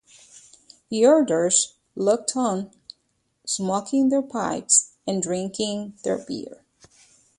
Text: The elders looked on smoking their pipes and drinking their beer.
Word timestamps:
The 0.89 1.03
elders 1.03 1.75
looked 1.95 2.35
on 2.35 2.71
smoking 3.45 4.09
their 4.09 4.23
pipes 4.23 4.93
and 5.05 5.21
drinking 5.21 5.93
their 6.03 6.17
beer. 6.17 6.65